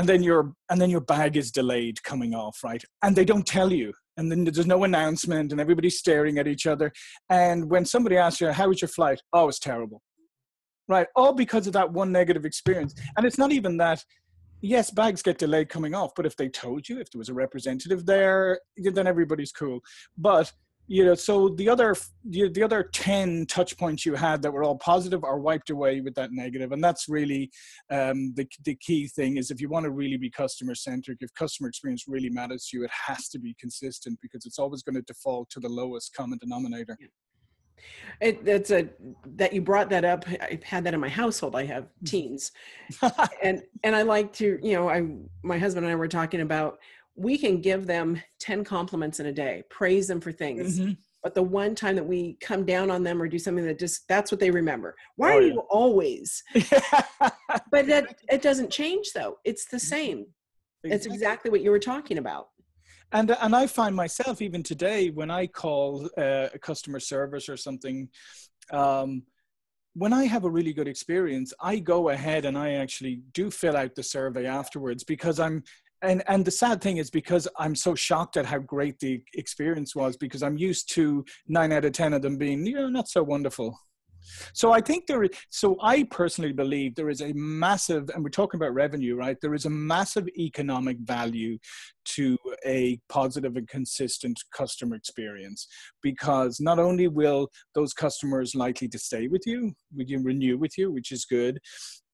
and 0.00 0.08
then 0.08 0.22
your 0.22 0.54
and 0.70 0.80
then 0.80 0.88
your 0.88 1.02
bag 1.02 1.36
is 1.36 1.50
delayed 1.50 2.02
coming 2.02 2.34
off 2.34 2.58
right? 2.64 2.82
And 3.02 3.14
they 3.14 3.24
don't 3.24 3.46
tell 3.46 3.70
you 3.70 3.92
and 4.16 4.30
then 4.30 4.44
there's 4.44 4.66
no 4.66 4.84
announcement 4.84 5.52
and 5.52 5.60
everybody's 5.60 5.98
staring 5.98 6.38
at 6.38 6.48
each 6.48 6.66
other 6.66 6.90
and 7.28 7.70
when 7.70 7.84
somebody 7.84 8.16
asks 8.16 8.40
you 8.40 8.50
how 8.50 8.68
was 8.68 8.80
your 8.80 8.88
flight? 8.88 9.20
Oh 9.34 9.48
it's 9.48 9.58
terrible. 9.58 10.00
Right? 10.88 11.06
All 11.14 11.34
because 11.34 11.66
of 11.66 11.74
that 11.74 11.92
one 11.92 12.10
negative 12.10 12.44
experience. 12.44 12.94
And 13.16 13.26
it's 13.26 13.38
not 13.38 13.52
even 13.52 13.76
that 13.76 14.02
yes 14.62 14.90
bags 14.90 15.22
get 15.22 15.38
delayed 15.38 15.68
coming 15.68 15.94
off 15.94 16.12
but 16.16 16.26
if 16.26 16.36
they 16.36 16.48
told 16.48 16.88
you 16.88 16.98
if 17.00 17.10
there 17.10 17.18
was 17.18 17.30
a 17.30 17.34
representative 17.34 18.04
there 18.06 18.60
then 18.76 19.06
everybody's 19.06 19.52
cool. 19.52 19.80
But 20.16 20.50
you 20.90 21.04
know 21.04 21.14
so 21.14 21.50
the 21.50 21.68
other 21.68 21.94
the 22.24 22.62
other 22.64 22.82
10 22.82 23.46
touch 23.46 23.78
points 23.78 24.04
you 24.04 24.16
had 24.16 24.42
that 24.42 24.52
were 24.52 24.64
all 24.64 24.76
positive 24.76 25.22
are 25.22 25.38
wiped 25.38 25.70
away 25.70 26.00
with 26.00 26.16
that 26.16 26.32
negative 26.32 26.72
and 26.72 26.82
that's 26.82 27.08
really 27.08 27.48
um, 27.90 28.34
the, 28.34 28.44
the 28.64 28.74
key 28.74 29.06
thing 29.06 29.36
is 29.36 29.52
if 29.52 29.60
you 29.60 29.68
want 29.68 29.84
to 29.84 29.92
really 29.92 30.16
be 30.16 30.28
customer 30.28 30.74
centric 30.74 31.18
if 31.20 31.32
customer 31.34 31.68
experience 31.68 32.06
really 32.08 32.28
matters 32.28 32.66
to 32.66 32.78
you 32.78 32.84
it 32.84 32.90
has 32.90 33.28
to 33.28 33.38
be 33.38 33.54
consistent 33.60 34.18
because 34.20 34.44
it's 34.44 34.58
always 34.58 34.82
going 34.82 34.96
to 34.96 35.02
default 35.02 35.48
to 35.48 35.60
the 35.60 35.68
lowest 35.68 36.12
common 36.12 36.38
denominator 36.38 36.98
It, 38.20 38.44
that's 38.44 38.70
a 38.70 38.88
that 39.36 39.54
you 39.54 39.62
brought 39.62 39.88
that 39.88 40.04
up. 40.04 40.26
I've 40.28 40.62
had 40.62 40.84
that 40.84 40.92
in 40.92 41.00
my 41.00 41.08
household. 41.08 41.56
I 41.56 41.64
have 41.64 41.84
mm-hmm. 41.84 42.04
teens, 42.04 42.52
and 43.42 43.62
and 43.82 43.96
I 43.96 44.02
like 44.02 44.34
to 44.34 44.58
you 44.62 44.74
know 44.74 44.90
I 44.90 45.08
my 45.42 45.56
husband 45.56 45.86
and 45.86 45.92
I 45.92 45.96
were 45.96 46.08
talking 46.08 46.42
about 46.42 46.78
we 47.20 47.36
can 47.36 47.60
give 47.60 47.86
them 47.86 48.20
ten 48.38 48.64
compliments 48.64 49.20
in 49.20 49.26
a 49.26 49.32
day, 49.32 49.62
praise 49.70 50.08
them 50.08 50.20
for 50.20 50.32
things. 50.32 50.80
Mm-hmm. 50.80 50.92
But 51.22 51.34
the 51.34 51.42
one 51.42 51.74
time 51.74 51.96
that 51.96 52.06
we 52.06 52.38
come 52.40 52.64
down 52.64 52.90
on 52.90 53.02
them 53.02 53.20
or 53.20 53.28
do 53.28 53.38
something 53.38 53.66
that 53.66 53.78
just 53.78 54.08
that's 54.08 54.32
what 54.32 54.40
they 54.40 54.50
remember. 54.50 54.96
Why 55.16 55.34
oh, 55.34 55.36
are 55.36 55.42
yeah. 55.42 55.52
you 55.52 55.60
always? 55.68 56.42
but 57.70 57.86
that 57.86 58.20
it 58.30 58.40
doesn't 58.40 58.70
change 58.70 59.12
though. 59.14 59.36
It's 59.44 59.66
the 59.66 59.76
mm-hmm. 59.76 59.86
same. 59.86 60.26
Exactly. 60.82 60.96
It's 60.96 61.06
exactly 61.06 61.50
what 61.50 61.60
you 61.60 61.70
were 61.70 61.78
talking 61.78 62.16
about 62.16 62.48
and 63.12 63.36
and 63.40 63.54
I 63.56 63.66
find 63.66 63.94
myself 63.94 64.40
even 64.40 64.62
today 64.62 65.10
when 65.10 65.30
I 65.30 65.46
call 65.46 66.08
uh, 66.16 66.48
a 66.54 66.58
customer 66.58 67.00
service 67.00 67.48
or 67.48 67.56
something. 67.56 68.08
Um, 68.72 69.22
when 69.94 70.12
I 70.12 70.24
have 70.24 70.44
a 70.44 70.50
really 70.50 70.72
good 70.72 70.86
experience, 70.86 71.52
I 71.60 71.80
go 71.80 72.10
ahead 72.10 72.44
and 72.44 72.56
I 72.56 72.74
actually 72.74 73.22
do 73.32 73.50
fill 73.50 73.76
out 73.76 73.96
the 73.96 74.04
survey 74.04 74.46
afterwards 74.46 75.02
because 75.02 75.40
I'm 75.40 75.64
and 76.02 76.22
and 76.28 76.44
the 76.44 76.50
sad 76.50 76.80
thing 76.80 76.96
is 76.96 77.10
because 77.10 77.46
I'm 77.58 77.74
so 77.74 77.94
shocked 77.94 78.36
at 78.36 78.46
how 78.46 78.58
great 78.58 78.98
the 79.00 79.22
experience 79.34 79.94
was 79.94 80.16
because 80.16 80.42
I'm 80.42 80.58
used 80.58 80.92
to 80.94 81.24
nine 81.48 81.72
out 81.72 81.84
of 81.84 81.92
ten 81.92 82.12
of 82.12 82.22
them 82.22 82.36
being 82.36 82.66
you 82.66 82.74
know 82.74 82.88
not 82.88 83.08
so 83.08 83.22
wonderful. 83.22 83.78
So 84.52 84.72
I 84.72 84.80
think 84.80 85.06
there 85.06 85.22
is, 85.22 85.30
so 85.50 85.76
I 85.82 86.04
personally 86.04 86.52
believe 86.52 86.94
there 86.94 87.10
is 87.10 87.20
a 87.20 87.32
massive, 87.34 88.10
and 88.10 88.22
we're 88.22 88.30
talking 88.30 88.58
about 88.58 88.74
revenue, 88.74 89.16
right? 89.16 89.36
There 89.40 89.54
is 89.54 89.64
a 89.64 89.70
massive 89.70 90.28
economic 90.38 90.98
value 90.98 91.58
to 92.06 92.36
a 92.66 92.98
positive 93.08 93.56
and 93.56 93.68
consistent 93.68 94.38
customer 94.52 94.96
experience 94.96 95.66
because 96.02 96.60
not 96.60 96.78
only 96.78 97.08
will 97.08 97.48
those 97.74 97.92
customers 97.92 98.54
likely 98.54 98.88
to 98.88 98.98
stay 98.98 99.28
with 99.28 99.42
you, 99.46 99.72
we 99.94 100.04
can 100.04 100.22
renew 100.22 100.58
with 100.58 100.76
you, 100.76 100.90
which 100.90 101.12
is 101.12 101.24
good. 101.24 101.58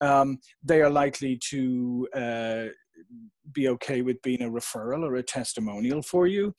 Um, 0.00 0.38
they 0.62 0.82
are 0.82 0.90
likely 0.90 1.38
to 1.50 2.06
uh, 2.14 2.65
be 3.56 3.68
okay 3.68 4.02
with 4.02 4.22
being 4.22 4.42
a 4.42 4.50
referral 4.50 5.02
or 5.02 5.16
a 5.16 5.22
testimonial 5.22 6.02
for 6.02 6.28
you. 6.28 6.54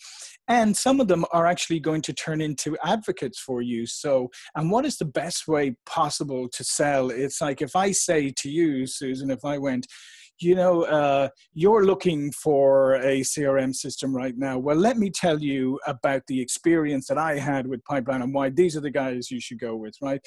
And 0.50 0.75
some 0.75 1.00
of 1.00 1.08
them 1.08 1.24
are 1.32 1.46
actually 1.46 1.80
going 1.80 2.01
to 2.01 2.13
turn 2.13 2.42
into 2.42 2.77
advocates 2.84 3.39
for 3.39 3.62
you. 3.62 3.86
So, 3.86 4.30
and 4.56 4.70
what 4.70 4.86
is 4.86 4.98
the 4.98 5.06
best 5.06 5.48
way 5.48 5.77
possible 5.86 6.50
to 6.50 6.63
sell? 6.63 7.10
It's 7.10 7.39
like 7.39 7.62
if 7.62 7.75
I 7.75 7.92
say 7.92 8.34
to 8.38 8.50
you, 8.50 8.88
Susan, 8.88 9.30
if 9.30 9.46
I 9.46 9.58
went, 9.58 9.88
you 10.39 10.56
know, 10.56 10.84
uh, 10.84 11.30
you're 11.54 11.86
looking 11.86 12.32
for 12.32 12.96
a 12.96 13.22
CRM 13.22 13.74
system 13.74 14.16
right 14.16 14.38
now. 14.38 14.58
Well, 14.60 14.75
let 14.75 14.98
me 14.98 15.10
tell 15.10 15.42
you 15.42 15.80
about 15.88 16.22
the 16.27 16.39
experience 16.39 17.08
that 17.08 17.18
I 17.18 17.39
had 17.39 17.68
with 17.68 17.84
Pipeline 17.86 18.22
and 18.22 18.34
why 18.34 18.50
these 18.50 18.77
are 18.77 18.82
the 18.82 18.92
guys 18.92 19.32
you 19.32 19.42
should 19.42 19.60
go 19.60 19.75
with, 19.75 19.96
right? 20.01 20.22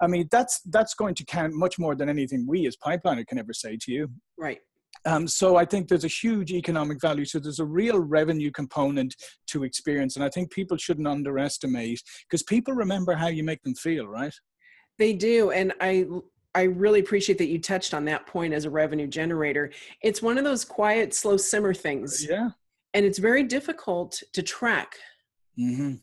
I 0.00 0.08
mean, 0.08 0.26
that's 0.32 0.60
that's 0.62 0.94
going 0.94 1.14
to 1.14 1.24
count 1.24 1.54
much 1.54 1.78
more 1.78 1.94
than 1.94 2.08
anything 2.08 2.44
we 2.46 2.66
as 2.66 2.76
Pipeliner 2.76 3.24
can 3.24 3.38
ever 3.38 3.52
say 3.52 3.78
to 3.82 3.92
you. 3.92 4.08
Right. 4.36 4.58
Um, 5.04 5.26
so 5.26 5.56
I 5.56 5.64
think 5.64 5.88
there's 5.88 6.04
a 6.04 6.08
huge 6.08 6.52
economic 6.52 7.00
value. 7.00 7.24
So 7.24 7.38
there's 7.38 7.58
a 7.58 7.64
real 7.64 7.98
revenue 7.98 8.50
component 8.50 9.16
to 9.48 9.64
experience, 9.64 10.16
and 10.16 10.24
I 10.24 10.28
think 10.28 10.50
people 10.50 10.76
shouldn't 10.76 11.08
underestimate 11.08 12.02
because 12.22 12.42
people 12.42 12.74
remember 12.74 13.14
how 13.14 13.28
you 13.28 13.42
make 13.42 13.62
them 13.62 13.74
feel, 13.74 14.06
right? 14.06 14.34
They 14.98 15.12
do, 15.12 15.50
and 15.50 15.72
I 15.80 16.06
I 16.54 16.64
really 16.64 17.00
appreciate 17.00 17.38
that 17.38 17.48
you 17.48 17.58
touched 17.58 17.94
on 17.94 18.04
that 18.06 18.26
point 18.26 18.52
as 18.52 18.64
a 18.64 18.70
revenue 18.70 19.06
generator. 19.06 19.70
It's 20.02 20.20
one 20.20 20.38
of 20.38 20.44
those 20.44 20.64
quiet, 20.64 21.14
slow 21.14 21.36
simmer 21.36 21.72
things. 21.72 22.26
Yeah. 22.28 22.50
And 22.94 23.06
it's 23.06 23.18
very 23.18 23.42
difficult 23.42 24.22
to 24.34 24.42
track. 24.42 24.96
Mm-hmm. 25.58 25.94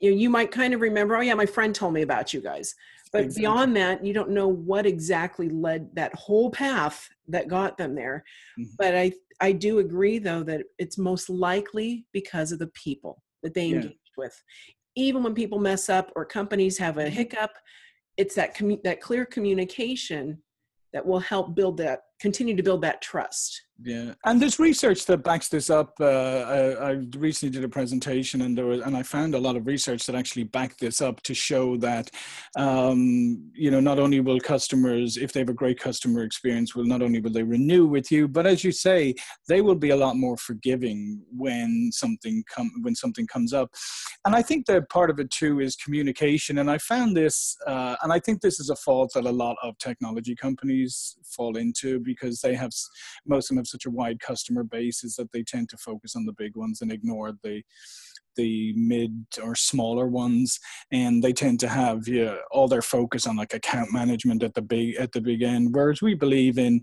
You 0.00 0.10
know, 0.10 0.16
you 0.16 0.30
might 0.30 0.52
kind 0.52 0.74
of 0.74 0.82
remember, 0.82 1.16
oh 1.16 1.22
yeah, 1.22 1.34
my 1.34 1.46
friend 1.46 1.74
told 1.74 1.94
me 1.94 2.02
about 2.02 2.34
you 2.34 2.40
guys. 2.40 2.74
But 3.12 3.24
exactly. 3.24 3.42
beyond 3.42 3.76
that, 3.76 4.04
you 4.04 4.12
don't 4.12 4.30
know 4.30 4.48
what 4.48 4.86
exactly 4.86 5.48
led 5.48 5.88
that 5.94 6.14
whole 6.14 6.50
path 6.50 7.08
that 7.28 7.48
got 7.48 7.76
them 7.78 7.94
there. 7.94 8.24
Mm-hmm. 8.58 8.70
But 8.78 8.96
I 8.96 9.12
I 9.40 9.52
do 9.52 9.78
agree 9.78 10.18
though 10.18 10.42
that 10.44 10.62
it's 10.78 10.98
most 10.98 11.30
likely 11.30 12.06
because 12.12 12.52
of 12.52 12.58
the 12.58 12.68
people 12.68 13.22
that 13.42 13.54
they 13.54 13.68
engaged 13.68 13.98
with. 14.16 14.34
Even 14.96 15.22
when 15.22 15.34
people 15.34 15.58
mess 15.58 15.88
up 15.88 16.10
or 16.16 16.24
companies 16.24 16.76
have 16.78 16.98
a 16.98 17.04
mm-hmm. 17.04 17.14
hiccup, 17.14 17.52
it's 18.16 18.34
that 18.34 18.56
commu- 18.56 18.82
that 18.82 19.00
clear 19.00 19.24
communication 19.24 20.42
that 20.92 21.06
will 21.06 21.20
help 21.20 21.54
build 21.54 21.76
that 21.78 22.00
continue 22.20 22.56
to 22.56 22.62
build 22.62 22.82
that 22.82 23.00
trust. 23.02 23.62
Yeah. 23.80 24.14
And 24.24 24.42
there's 24.42 24.58
research 24.58 25.06
that 25.06 25.18
backs 25.18 25.48
this 25.48 25.70
up 25.70 25.94
uh, 26.00 26.04
I, 26.04 26.58
I, 26.72 26.90
recently 27.16 27.52
did 27.52 27.62
a 27.62 27.68
presentation 27.68 28.42
and 28.42 28.58
there 28.58 28.66
was 28.66 28.80
and 28.80 28.96
i 28.96 29.04
found 29.04 29.36
a 29.36 29.38
lot 29.38 29.54
of 29.54 29.68
research 29.68 30.04
that 30.06 30.16
actually 30.16 30.42
backed 30.42 30.80
this 30.80 31.00
up 31.00 31.22
to 31.22 31.32
show 31.32 31.76
that 31.76 32.10
um, 32.56 33.48
you 33.54 33.70
know 33.70 33.78
not 33.78 34.00
only 34.00 34.18
will 34.18 34.40
customers 34.40 35.16
if 35.16 35.32
they 35.32 35.38
have 35.40 35.48
a 35.48 35.54
great 35.54 35.78
customer 35.78 36.24
experience 36.24 36.74
will 36.74 36.86
not 36.86 37.02
only 37.02 37.20
will 37.20 37.30
they 37.30 37.44
renew 37.44 37.86
with 37.86 38.10
you 38.10 38.26
but 38.26 38.48
as 38.48 38.64
you 38.64 38.72
say 38.72 39.14
they 39.48 39.60
will 39.60 39.76
be 39.76 39.90
a 39.90 39.96
lot 39.96 40.16
more 40.16 40.36
forgiving 40.36 41.22
when 41.30 41.90
something 41.92 42.42
come 42.52 42.70
when 42.82 42.96
something 42.96 43.28
comes 43.28 43.52
up. 43.52 43.70
And 44.24 44.34
i 44.34 44.42
think 44.42 44.66
that 44.66 44.90
part 44.90 45.08
of 45.08 45.20
it 45.20 45.30
too 45.30 45.60
is 45.60 45.76
communication. 45.76 46.58
And 46.58 46.68
i 46.68 46.78
found 46.78 47.16
this 47.16 47.56
uh, 47.68 47.94
and 48.02 48.12
i 48.12 48.18
think 48.18 48.40
this 48.40 48.58
is 48.58 48.70
a 48.70 48.76
fault 48.76 49.12
that 49.14 49.24
a 49.24 49.30
lot 49.30 49.56
of 49.62 49.78
technology 49.78 50.34
companies 50.34 51.16
fall 51.22 51.56
into 51.56 52.00
because 52.08 52.40
they 52.40 52.54
have 52.54 52.70
most 53.26 53.44
of 53.44 53.48
them 53.48 53.58
have 53.58 53.66
such 53.66 53.84
a 53.84 53.90
wide 53.90 54.18
customer 54.18 54.64
base 54.64 55.04
is 55.04 55.14
that 55.16 55.30
they 55.32 55.42
tend 55.42 55.68
to 55.68 55.76
focus 55.76 56.16
on 56.16 56.24
the 56.24 56.38
big 56.38 56.56
ones 56.56 56.80
and 56.80 56.90
ignore 56.90 57.32
the 57.42 57.62
the 58.38 58.72
mid 58.76 59.26
or 59.42 59.54
smaller 59.54 60.06
ones 60.06 60.58
and 60.90 61.22
they 61.22 61.32
tend 61.32 61.60
to 61.60 61.68
have 61.68 62.08
yeah, 62.08 62.36
all 62.50 62.68
their 62.68 62.82
focus 62.82 63.26
on 63.26 63.36
like 63.36 63.52
account 63.52 63.92
management 63.92 64.42
at 64.42 64.54
the 64.54 64.62
big 64.62 64.94
at 64.96 65.12
the 65.12 65.20
big 65.20 65.42
end 65.42 65.74
whereas 65.74 66.00
we 66.00 66.14
believe 66.14 66.56
in 66.56 66.80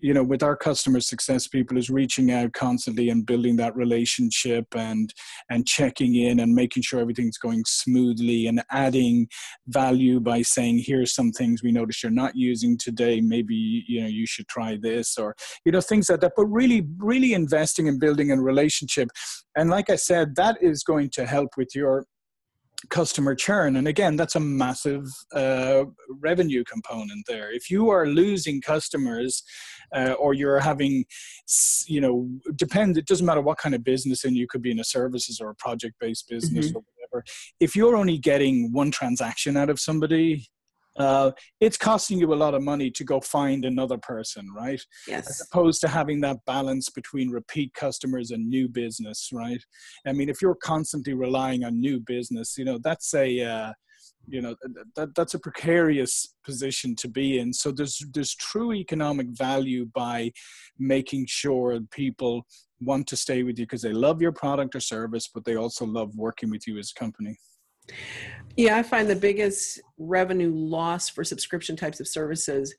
you 0.00 0.12
know 0.12 0.22
with 0.22 0.42
our 0.42 0.56
customer 0.56 1.00
success 1.00 1.48
people 1.48 1.78
is 1.78 1.90
reaching 1.90 2.30
out 2.30 2.52
constantly 2.52 3.08
and 3.08 3.26
building 3.26 3.56
that 3.56 3.74
relationship 3.76 4.66
and 4.74 5.14
and 5.50 5.66
checking 5.66 6.14
in 6.14 6.40
and 6.40 6.54
making 6.54 6.82
sure 6.82 7.00
everything's 7.00 7.38
going 7.38 7.62
smoothly 7.66 8.46
and 8.46 8.62
adding 8.70 9.26
value 9.68 10.20
by 10.20 10.42
saying 10.42 10.82
here's 10.84 11.14
some 11.14 11.32
things 11.32 11.62
we 11.62 11.72
notice 11.72 12.02
you're 12.02 12.12
not 12.12 12.36
using 12.36 12.76
today. 12.78 13.20
Maybe 13.20 13.84
you 13.86 14.00
know 14.00 14.08
you 14.08 14.26
should 14.26 14.48
try 14.48 14.76
this 14.80 15.16
or 15.16 15.34
you 15.64 15.72
know 15.72 15.80
things 15.80 16.08
like 16.10 16.20
that. 16.20 16.32
But 16.36 16.46
really 16.46 16.86
really 16.98 17.32
investing 17.32 17.86
in 17.86 17.98
building 17.98 18.30
a 18.30 18.40
relationship. 18.40 19.08
And 19.58 19.70
like 19.70 19.88
i 19.88 19.96
said 19.96 20.36
that 20.36 20.56
is 20.60 20.82
going 20.82 20.95
to 21.04 21.26
help 21.26 21.50
with 21.56 21.74
your 21.74 22.06
customer 22.90 23.34
churn 23.34 23.76
and 23.76 23.88
again 23.88 24.16
that's 24.16 24.34
a 24.34 24.40
massive 24.40 25.06
uh, 25.32 25.84
revenue 26.20 26.62
component 26.64 27.24
there 27.26 27.50
if 27.52 27.70
you 27.70 27.88
are 27.88 28.06
losing 28.06 28.60
customers 28.60 29.42
uh, 29.94 30.12
or 30.12 30.34
you're 30.34 30.60
having 30.60 31.04
you 31.86 32.00
know 32.00 32.28
depend 32.54 32.96
it 32.96 33.06
doesn't 33.06 33.26
matter 33.26 33.40
what 33.40 33.58
kind 33.58 33.74
of 33.74 33.82
business 33.82 34.24
and 34.24 34.36
you 34.36 34.46
could 34.46 34.62
be 34.62 34.70
in 34.70 34.78
a 34.78 34.84
services 34.84 35.40
or 35.40 35.50
a 35.50 35.54
project 35.54 35.94
based 36.00 36.28
business 36.28 36.68
mm-hmm. 36.68 36.76
or 36.76 36.82
whatever 36.94 37.24
if 37.60 37.74
you're 37.74 37.96
only 37.96 38.18
getting 38.18 38.70
one 38.72 38.90
transaction 38.90 39.56
out 39.56 39.70
of 39.70 39.80
somebody 39.80 40.46
uh, 40.98 41.30
it's 41.60 41.76
costing 41.76 42.18
you 42.18 42.32
a 42.32 42.34
lot 42.34 42.54
of 42.54 42.62
money 42.62 42.90
to 42.90 43.04
go 43.04 43.20
find 43.20 43.64
another 43.64 43.98
person, 43.98 44.48
right? 44.56 44.80
Yes. 45.06 45.28
As 45.28 45.46
opposed 45.46 45.80
to 45.82 45.88
having 45.88 46.20
that 46.22 46.38
balance 46.46 46.88
between 46.90 47.30
repeat 47.30 47.74
customers 47.74 48.30
and 48.30 48.48
new 48.48 48.68
business, 48.68 49.30
right? 49.32 49.62
I 50.06 50.12
mean, 50.12 50.28
if 50.28 50.40
you're 50.40 50.56
constantly 50.56 51.14
relying 51.14 51.64
on 51.64 51.80
new 51.80 52.00
business, 52.00 52.56
you 52.56 52.64
know, 52.64 52.78
that's 52.82 53.14
a, 53.14 53.40
uh, 53.42 53.72
you 54.28 54.42
know, 54.42 54.54
that, 54.96 55.14
that's 55.14 55.34
a 55.34 55.38
precarious 55.38 56.34
position 56.44 56.96
to 56.96 57.08
be 57.08 57.38
in. 57.38 57.52
So 57.52 57.70
there's 57.70 58.04
there's 58.12 58.34
true 58.34 58.72
economic 58.72 59.28
value 59.30 59.86
by 59.94 60.32
making 60.78 61.26
sure 61.28 61.78
people 61.90 62.46
want 62.80 63.06
to 63.08 63.16
stay 63.16 63.42
with 63.42 63.58
you 63.58 63.64
because 63.64 63.82
they 63.82 63.92
love 63.92 64.20
your 64.20 64.32
product 64.32 64.74
or 64.74 64.80
service, 64.80 65.28
but 65.32 65.44
they 65.44 65.56
also 65.56 65.86
love 65.86 66.10
working 66.16 66.50
with 66.50 66.66
you 66.66 66.78
as 66.78 66.92
a 66.94 66.98
company. 66.98 67.38
Yeah, 68.56 68.76
I 68.76 68.82
find 68.82 69.08
the 69.08 69.16
biggest 69.16 69.80
revenue 69.98 70.50
loss 70.52 71.08
for 71.08 71.24
subscription 71.24 71.76
types 71.76 72.00
of 72.00 72.08
services 72.08 72.74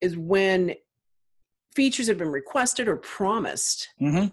is 0.00 0.16
when 0.16 0.74
features 1.74 2.08
have 2.08 2.18
been 2.18 2.30
requested 2.30 2.88
or 2.88 2.96
promised 2.96 3.88
mm-hmm. 4.00 4.26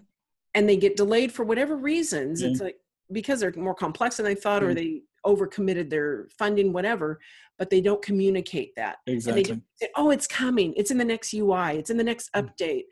and 0.54 0.68
they 0.68 0.76
get 0.76 0.96
delayed 0.96 1.32
for 1.32 1.44
whatever 1.44 1.76
reasons. 1.76 2.42
Mm-hmm. 2.42 2.52
It's 2.52 2.60
like 2.60 2.76
because 3.10 3.40
they're 3.40 3.52
more 3.56 3.74
complex 3.74 4.16
than 4.16 4.26
they 4.26 4.34
thought 4.34 4.62
mm-hmm. 4.62 4.70
or 4.70 4.74
they 4.74 5.02
overcommitted 5.24 5.88
their 5.88 6.28
funding, 6.36 6.72
whatever, 6.72 7.20
but 7.58 7.70
they 7.70 7.80
don't 7.80 8.02
communicate 8.02 8.74
that. 8.76 8.96
Exactly. 9.06 9.42
And 9.42 9.62
they 9.80 9.86
say, 9.86 9.92
oh, 9.96 10.10
it's 10.10 10.26
coming. 10.26 10.74
It's 10.76 10.90
in 10.90 10.98
the 10.98 11.04
next 11.04 11.32
UI. 11.32 11.78
It's 11.78 11.90
in 11.90 11.96
the 11.96 12.04
next 12.04 12.32
mm. 12.32 12.42
update. 12.42 12.84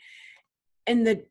And 0.87 1.07
the 1.07 1.25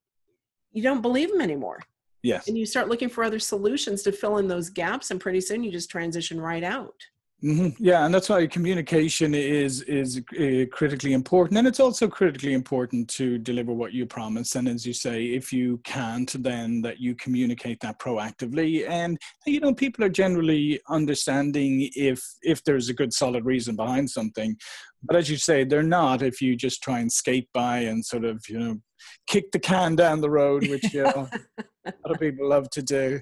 you 0.72 0.84
don't 0.84 1.02
believe 1.02 1.32
them 1.32 1.42
anymore. 1.42 1.80
Yes. 2.22 2.48
And 2.48 2.58
you 2.58 2.66
start 2.66 2.90
looking 2.90 3.10
for 3.10 3.24
other 3.24 3.40
solutions 3.40 4.04
to 4.04 4.12
fill 4.12 4.38
in 4.38 4.48
those 4.48 4.70
gaps, 4.70 5.12
and 5.12 5.20
pretty 5.20 5.42
soon 5.42 5.64
you 5.64 5.72
just 5.72 5.90
transition 5.90 6.40
right 6.40 6.64
out. 6.64 6.96
Mm-hmm. 7.44 7.82
Yeah, 7.82 8.06
and 8.06 8.14
that's 8.14 8.28
why 8.28 8.46
communication 8.48 9.34
is 9.34 9.82
is 9.84 10.22
uh, 10.38 10.66
critically 10.74 11.14
important, 11.14 11.58
and 11.58 11.66
it's 11.70 11.80
also 11.80 12.10
critically 12.10 12.52
important 12.52 13.08
to 13.12 13.38
deliver 13.38 13.72
what 13.72 13.94
you 13.94 14.06
promise. 14.06 14.56
And 14.56 14.68
as 14.68 14.86
you 14.86 14.92
say, 14.92 15.24
if 15.24 15.54
you 15.54 15.80
can't, 15.86 16.32
then 16.44 16.82
that 16.82 17.00
you 17.00 17.16
communicate 17.16 17.80
that 17.80 17.98
proactively. 17.98 18.90
And 18.90 19.18
you 19.46 19.62
know, 19.62 19.74
people 19.74 20.04
are 20.04 20.10
generally 20.10 20.82
understanding 20.90 21.90
if 21.96 22.22
if 22.42 22.62
there's 22.66 22.90
a 22.90 22.94
good 22.94 23.14
solid 23.14 23.46
reason 23.46 23.78
behind 23.78 24.10
something. 24.10 24.58
But 25.02 25.16
as 25.16 25.30
you 25.30 25.38
say, 25.38 25.64
they're 25.64 25.82
not 25.82 26.22
if 26.22 26.42
you 26.42 26.58
just 26.58 26.84
try 26.84 27.00
and 27.00 27.10
skate 27.10 27.48
by 27.54 27.80
and 27.80 28.06
sort 28.06 28.26
of 28.26 28.44
you 28.50 28.60
know 28.60 28.82
kick 29.28 29.52
the 29.54 29.60
can 29.60 29.96
down 29.96 30.20
the 30.20 30.30
road, 30.30 30.68
which 30.68 30.94
you 30.94 31.04
know, 31.04 31.30
a 31.90 32.08
lot 32.08 32.16
of 32.16 32.20
people 32.20 32.48
love 32.48 32.70
to 32.72 32.82
do. 32.82 33.20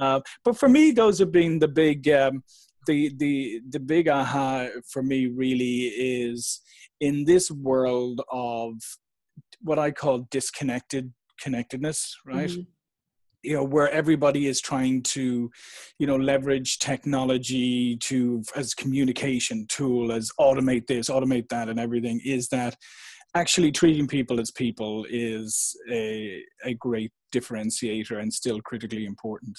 Uh, 0.00 0.20
but 0.44 0.56
for 0.56 0.68
me, 0.68 0.90
those 0.90 1.18
have 1.18 1.32
been 1.32 1.58
the 1.58 1.68
big. 1.68 2.08
Um, 2.08 2.42
the 2.86 3.12
the 3.16 3.60
the 3.70 3.80
big 3.80 4.08
aha 4.08 4.66
for 4.88 5.02
me 5.02 5.26
really 5.26 5.86
is 5.86 6.60
in 7.00 7.24
this 7.24 7.50
world 7.50 8.20
of 8.30 8.74
what 9.60 9.78
I 9.78 9.90
call 9.90 10.26
disconnected 10.30 11.12
connectedness, 11.40 12.16
right? 12.24 12.50
Mm-hmm. 12.50 12.62
You 13.44 13.54
know, 13.54 13.64
where 13.64 13.90
everybody 13.90 14.46
is 14.46 14.60
trying 14.60 15.02
to, 15.02 15.50
you 15.98 16.06
know, 16.06 16.16
leverage 16.16 16.78
technology 16.78 17.96
to 17.98 18.42
as 18.54 18.72
communication 18.72 19.66
tool, 19.68 20.12
as 20.12 20.30
automate 20.38 20.86
this, 20.86 21.08
automate 21.08 21.48
that, 21.48 21.68
and 21.68 21.80
everything. 21.80 22.20
Is 22.24 22.48
that 22.48 22.76
actually 23.34 23.72
treating 23.72 24.06
people 24.06 24.40
as 24.40 24.50
people 24.50 25.06
is 25.10 25.76
a 25.90 26.42
a 26.64 26.74
great 26.74 27.12
differentiator 27.34 28.20
and 28.20 28.32
still 28.32 28.60
critically 28.60 29.06
important. 29.06 29.58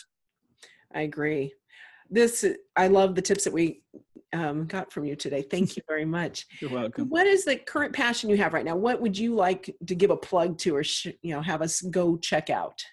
I 0.94 1.02
agree 1.02 1.54
this 2.10 2.46
i 2.76 2.88
love 2.88 3.16
the 3.16 3.22
tips 3.22 3.44
that 3.44 3.54
we 3.54 3.82
um, 4.34 4.66
got 4.66 4.92
from 4.92 5.06
you 5.06 5.16
today. 5.16 5.42
Thank 5.42 5.78
you 5.78 5.84
very 5.88 6.06
much. 6.06 6.46
You're 6.60 6.72
welcome. 6.72 7.10
What 7.10 7.28
is 7.28 7.46
the 7.46 7.56
current 7.56 7.94
passion 7.94 8.30
you 8.30 8.38
have 8.38 8.54
right 8.54 8.66
now? 8.66 8.76
What 8.76 9.02
would 9.02 9.18
you 9.18 9.36
like 9.36 9.76
to 9.88 9.96
give 9.96 10.10
a 10.10 10.18
plug 10.18 10.58
to 10.60 10.76
or 10.76 10.84
sh- 10.84 11.08
you 11.22 11.34
know 11.34 11.42
have 11.42 11.62
us 11.62 11.82
go 11.82 12.18
check 12.18 12.50
out? 12.50 12.84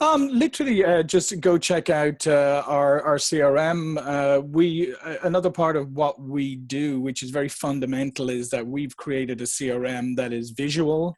Um, 0.00 0.28
literally, 0.28 0.84
uh, 0.84 1.02
just 1.02 1.40
go 1.40 1.58
check 1.58 1.90
out 1.90 2.26
uh, 2.26 2.62
our 2.66 3.02
our 3.02 3.16
CRM. 3.16 3.98
Uh, 3.98 4.40
we 4.42 4.94
uh, 5.04 5.16
another 5.24 5.50
part 5.50 5.76
of 5.76 5.92
what 5.92 6.20
we 6.20 6.56
do, 6.56 7.00
which 7.00 7.22
is 7.22 7.30
very 7.30 7.48
fundamental, 7.48 8.30
is 8.30 8.50
that 8.50 8.66
we've 8.66 8.96
created 8.96 9.40
a 9.40 9.44
CRM 9.44 10.16
that 10.16 10.32
is 10.32 10.50
visual 10.50 11.16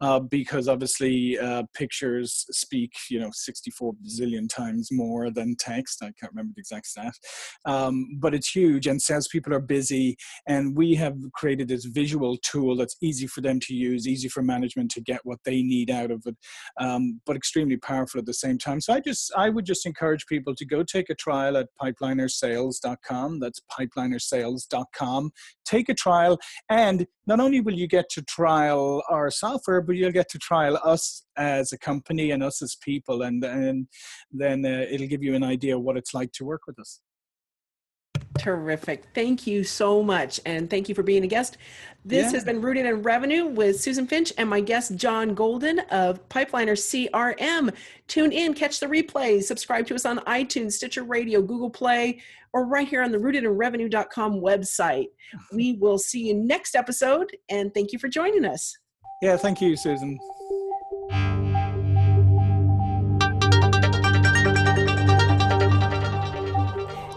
uh, 0.00 0.20
because 0.20 0.68
obviously 0.68 1.38
uh, 1.38 1.62
pictures 1.74 2.44
speak, 2.50 2.92
you 3.10 3.18
know, 3.18 3.30
64 3.32 3.94
bazillion 3.94 4.48
times 4.48 4.88
more 4.92 5.30
than 5.30 5.56
text. 5.58 6.02
I 6.02 6.12
can't 6.18 6.32
remember 6.32 6.52
the 6.54 6.60
exact 6.60 6.86
stat, 6.86 7.14
um, 7.64 8.18
but 8.18 8.34
it's 8.34 8.50
huge. 8.50 8.86
And 8.86 9.00
salespeople 9.00 9.54
are 9.54 9.60
busy, 9.60 10.16
and 10.46 10.76
we 10.76 10.94
have 10.96 11.16
created 11.34 11.68
this 11.68 11.84
visual 11.86 12.36
tool 12.38 12.76
that's 12.76 12.96
easy 13.02 13.26
for 13.26 13.40
them 13.40 13.58
to 13.60 13.74
use, 13.74 14.06
easy 14.06 14.28
for 14.28 14.42
management 14.42 14.90
to 14.92 15.00
get 15.00 15.20
what 15.24 15.38
they 15.44 15.62
need 15.62 15.90
out 15.90 16.10
of 16.10 16.22
it, 16.26 16.36
um, 16.78 17.20
but 17.24 17.36
extremely 17.36 17.76
powerful 17.76 18.18
at 18.18 18.26
the 18.26 18.34
same 18.34 18.58
time. 18.58 18.80
So 18.80 18.92
I 18.92 19.00
just, 19.00 19.32
I 19.36 19.48
would 19.48 19.64
just 19.64 19.86
encourage 19.86 20.26
people 20.26 20.54
to 20.54 20.64
go 20.64 20.82
take 20.82 21.10
a 21.10 21.14
trial 21.14 21.56
at 21.56 21.68
pipelinersales.com. 21.80 23.40
That's 23.40 23.60
pipelinersales.com. 23.78 25.30
Take 25.64 25.88
a 25.88 25.94
trial, 25.94 26.38
and 26.68 27.06
not 27.26 27.40
only 27.40 27.60
will 27.60 27.74
you 27.74 27.88
get 27.88 28.08
to 28.10 28.22
trial 28.22 29.02
our 29.10 29.30
software, 29.30 29.80
but 29.86 29.96
you'll 29.96 30.12
get 30.12 30.28
to 30.30 30.38
trial 30.38 30.78
us 30.84 31.24
as 31.36 31.72
a 31.72 31.78
company 31.78 32.32
and 32.32 32.42
us 32.42 32.62
as 32.62 32.76
people, 32.76 33.22
and 33.22 33.44
and 33.44 33.86
then 34.30 34.64
uh, 34.64 34.86
it'll 34.90 35.06
give 35.06 35.22
you 35.22 35.34
an 35.34 35.44
idea 35.44 35.76
of 35.76 35.82
what 35.82 35.96
it's 35.96 36.14
like 36.14 36.32
to 36.32 36.44
work 36.44 36.62
with 36.66 36.78
us. 36.78 37.00
Terrific. 38.38 39.04
Thank 39.14 39.46
you 39.46 39.64
so 39.64 40.02
much. 40.02 40.40
And 40.44 40.68
thank 40.68 40.88
you 40.88 40.94
for 40.94 41.02
being 41.02 41.24
a 41.24 41.26
guest. 41.26 41.56
This 42.04 42.26
yeah. 42.26 42.32
has 42.32 42.44
been 42.44 42.60
Rooted 42.60 42.86
in 42.86 43.02
Revenue 43.02 43.46
with 43.46 43.80
Susan 43.80 44.06
Finch 44.06 44.32
and 44.38 44.48
my 44.48 44.60
guest, 44.60 44.96
John 44.96 45.34
Golden 45.34 45.80
of 45.90 46.26
Pipeliner 46.28 46.76
CRM. 46.76 47.74
Tune 48.08 48.32
in, 48.32 48.54
catch 48.54 48.80
the 48.80 48.86
replays, 48.86 49.44
subscribe 49.44 49.86
to 49.88 49.94
us 49.94 50.04
on 50.04 50.18
iTunes, 50.20 50.72
Stitcher 50.72 51.02
Radio, 51.02 51.42
Google 51.42 51.70
Play, 51.70 52.20
or 52.52 52.66
right 52.66 52.88
here 52.88 53.02
on 53.02 53.12
the 53.12 53.18
rootedinrevenue.com 53.18 54.40
website. 54.40 55.08
We 55.52 55.74
will 55.74 55.98
see 55.98 56.28
you 56.28 56.34
next 56.34 56.74
episode. 56.74 57.36
And 57.48 57.72
thank 57.74 57.92
you 57.92 57.98
for 57.98 58.08
joining 58.08 58.44
us. 58.44 58.76
Yeah, 59.20 59.36
thank 59.36 59.60
you, 59.60 59.76
Susan. 59.76 60.18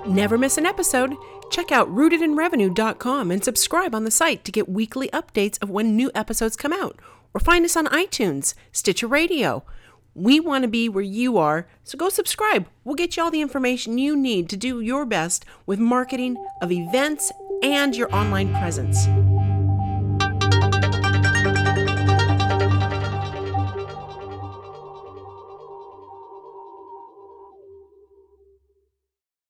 Never 0.08 0.38
miss 0.38 0.58
an 0.58 0.66
episode. 0.66 1.16
Check 1.52 1.72
out 1.72 1.90
rootedinrevenue.com 1.90 3.32
and 3.32 3.44
subscribe 3.44 3.94
on 3.94 4.06
the 4.06 4.12
site 4.12 4.44
to 4.46 4.52
get 4.52 4.70
weekly 4.70 5.10
updates 5.10 5.62
of 5.62 5.70
when 5.70 5.96
new 5.96 6.10
episodes 6.16 6.56
come 6.56 6.74
out. 6.74 7.00
Or 7.34 7.40
find 7.40 7.64
us 7.66 7.76
on 7.76 7.86
iTunes, 7.88 8.54
Stitcher 8.72 9.08
Radio. 9.08 9.64
We 10.16 10.40
want 10.40 10.64
to 10.64 10.68
be 10.68 10.90
where 10.90 11.04
you 11.04 11.38
are, 11.38 11.68
so 11.84 11.98
go 11.98 12.10
subscribe. 12.10 12.68
We'll 12.84 12.96
get 12.96 13.18
you 13.18 13.24
all 13.24 13.32
the 13.32 13.42
information 13.42 13.98
you 13.98 14.18
need 14.18 14.50
to 14.50 14.58
do 14.58 14.82
your 14.82 15.06
best 15.06 15.46
with 15.66 15.80
marketing 15.80 16.44
of 16.62 16.72
events 16.72 17.32
and 17.62 17.96
your 17.96 18.14
online 18.14 18.52
presence. 18.56 19.08